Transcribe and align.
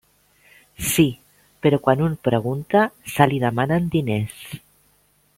Sí, 0.91 1.03
però 1.65 1.79
quan 1.87 2.01
un 2.07 2.15
pregunta, 2.29 2.81
se 3.17 3.27
li 3.33 3.37
demanen 3.47 3.89
diners. 3.97 4.41